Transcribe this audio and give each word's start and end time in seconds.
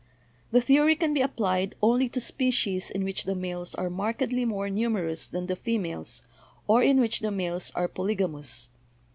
The 0.51 0.61
theory 0.61 0.95
can 0.95 1.13
be 1.13 1.21
applied 1.21 1.75
only 1.79 2.09
to 2.09 2.19
species 2.19 2.89
in 2.89 3.03
which 3.03 3.25
the 3.25 3.35
males 3.35 3.75
are 3.75 3.87
markedly 3.87 4.45
more 4.45 4.67
numerous 4.67 5.27
than 5.27 5.45
the 5.45 5.55
females, 5.55 6.23
or 6.65 6.81
in 6.81 6.99
which 6.99 7.19
the 7.19 7.29
males 7.29 7.71
are 7.75 7.87
polygamous. 7.87 8.71